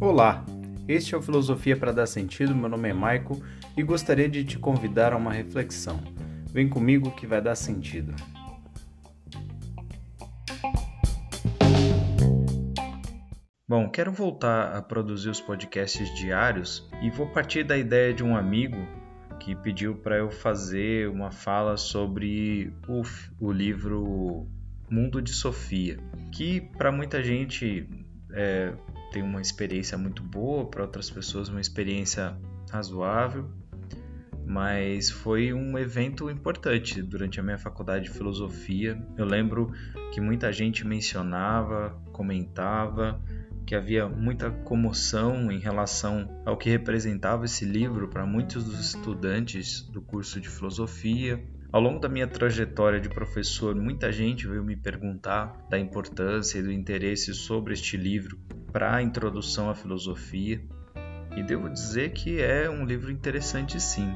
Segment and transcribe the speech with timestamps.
[0.00, 0.44] Olá,
[0.86, 2.54] este é o Filosofia para Dar Sentido.
[2.54, 3.42] Meu nome é Maico
[3.76, 6.00] e gostaria de te convidar a uma reflexão.
[6.52, 8.14] Vem comigo que vai dar sentido.
[13.68, 18.36] Bom, quero voltar a produzir os podcasts diários e vou partir da ideia de um
[18.36, 18.78] amigo
[19.40, 23.02] que pediu para eu fazer uma fala sobre o,
[23.40, 24.48] o livro
[24.90, 25.98] Mundo de Sofia,
[26.32, 27.88] que para muita gente
[28.32, 28.72] é,
[29.12, 32.36] tem uma experiência muito boa, para outras pessoas uma experiência
[32.70, 33.50] razoável,
[34.46, 38.96] mas foi um evento importante durante a minha faculdade de filosofia.
[39.16, 39.72] Eu lembro
[40.12, 43.20] que muita gente mencionava, comentava,
[43.66, 49.82] que havia muita comoção em relação ao que representava esse livro para muitos dos estudantes
[49.82, 51.44] do curso de filosofia.
[51.76, 56.62] Ao longo da minha trajetória de professor, muita gente veio me perguntar da importância e
[56.62, 58.38] do interesse sobre este livro
[58.72, 60.58] para a introdução à filosofia.
[61.36, 64.10] E devo dizer que é um livro interessante sim.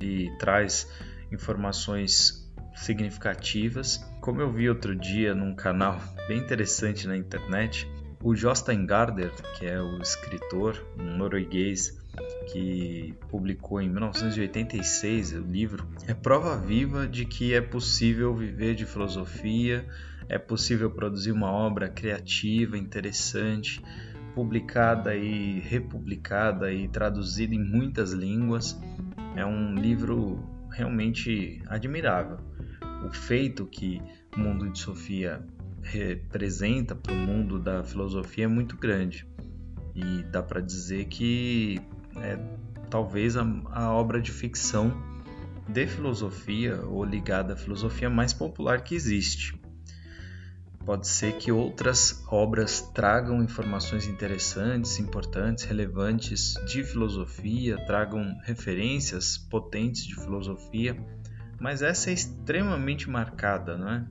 [0.00, 0.90] E traz
[1.30, 3.98] informações significativas.
[4.22, 7.86] Como eu vi outro dia num canal bem interessante na internet,
[8.22, 12.02] o Jostein Gaarder, que é o escritor um norueguês
[12.52, 18.86] que publicou em 1986 o livro, é prova viva de que é possível viver de
[18.86, 19.86] filosofia,
[20.28, 23.82] é possível produzir uma obra criativa, interessante,
[24.34, 28.78] publicada e republicada e traduzida em muitas línguas.
[29.36, 32.38] É um livro realmente admirável.
[33.06, 34.00] O feito que
[34.36, 35.44] o mundo de Sofia
[35.82, 39.26] representa para o mundo da filosofia é muito grande.
[39.94, 41.80] E dá para dizer que
[42.16, 42.38] é
[42.90, 44.92] talvez a, a obra de ficção
[45.68, 49.58] de filosofia ou ligada à filosofia mais popular que existe.
[50.84, 60.06] Pode ser que outras obras tragam informações interessantes, importantes, relevantes de filosofia, tragam referências potentes
[60.06, 60.94] de filosofia,
[61.58, 64.06] mas essa é extremamente marcada, não é?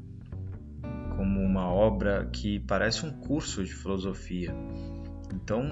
[1.16, 4.52] Como uma obra que parece um curso de filosofia.
[5.32, 5.70] Então,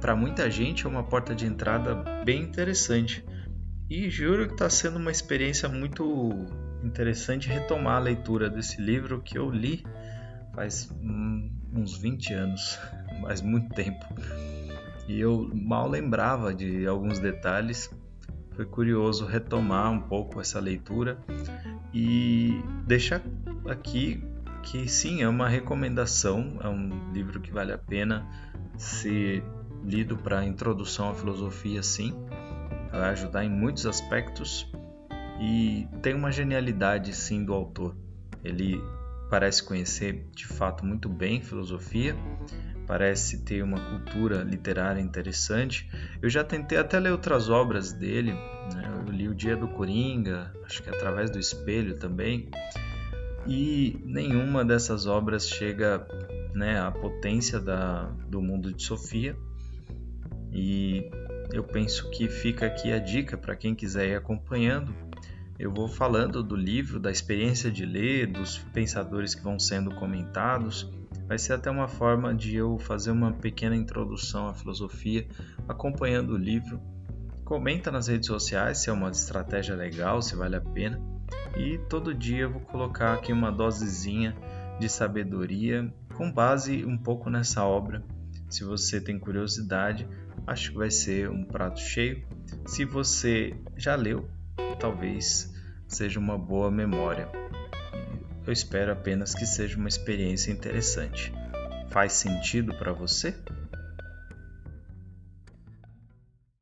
[0.00, 1.94] para muita gente é uma porta de entrada
[2.24, 3.24] bem interessante.
[3.88, 6.46] E juro que está sendo uma experiência muito
[6.82, 9.84] interessante retomar a leitura desse livro que eu li
[10.54, 10.90] faz
[11.72, 12.78] uns 20 anos,
[13.22, 14.04] faz muito tempo.
[15.06, 17.90] E eu mal lembrava de alguns detalhes.
[18.54, 21.18] Foi curioso retomar um pouco essa leitura
[21.92, 23.22] e deixar
[23.68, 24.22] aqui
[24.62, 28.26] que sim, é uma recomendação, é um livro que vale a pena
[28.76, 29.44] ser
[29.86, 32.12] lido para introdução à filosofia, sim.
[32.90, 34.66] Vai ajudar em muitos aspectos
[35.40, 37.94] e tem uma genialidade, sim, do autor.
[38.42, 38.82] Ele
[39.30, 42.16] parece conhecer de fato muito bem filosofia,
[42.86, 45.88] parece ter uma cultura literária interessante.
[46.20, 49.04] Eu já tentei até ler outras obras dele, né?
[49.06, 52.48] eu li O Dia do Coringa, acho que através do Espelho também,
[53.46, 56.06] e nenhuma dessas obras chega
[56.54, 59.36] né, à potência da, do mundo de Sofia.
[60.56, 61.10] E
[61.52, 64.94] eu penso que fica aqui a dica para quem quiser ir acompanhando.
[65.58, 70.90] Eu vou falando do livro, da experiência de ler, dos pensadores que vão sendo comentados.
[71.28, 75.26] Vai ser até uma forma de eu fazer uma pequena introdução à filosofia
[75.68, 76.80] acompanhando o livro.
[77.44, 80.98] Comenta nas redes sociais se é uma estratégia legal, se vale a pena.
[81.54, 84.34] E todo dia eu vou colocar aqui uma dosezinha
[84.80, 88.02] de sabedoria com base um pouco nessa obra.
[88.48, 90.08] Se você tem curiosidade,
[90.46, 92.24] acho que vai ser um prato cheio.
[92.66, 94.28] Se você já leu,
[94.78, 95.52] talvez
[95.88, 97.28] seja uma boa memória.
[98.46, 101.32] Eu espero apenas que seja uma experiência interessante.
[101.90, 103.34] Faz sentido para você?